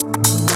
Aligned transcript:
Música 0.00 0.47